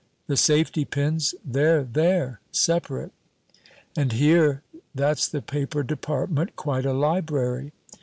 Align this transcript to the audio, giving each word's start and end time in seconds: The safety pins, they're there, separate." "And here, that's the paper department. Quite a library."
The 0.25 0.35
safety 0.35 0.83
pins, 0.83 1.35
they're 1.45 1.83
there, 1.83 2.39
separate." 2.51 3.11
"And 3.95 4.13
here, 4.13 4.63
that's 4.95 5.27
the 5.27 5.43
paper 5.43 5.83
department. 5.83 6.55
Quite 6.55 6.87
a 6.87 6.93
library." 6.93 7.71